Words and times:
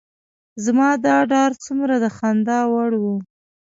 زما 0.65 0.89
دا 1.05 1.17
ډار 1.31 1.51
څومره 1.65 1.93
د 2.03 2.05
خندا 2.17 2.59
وړ 2.73 2.91
و. 3.03 3.05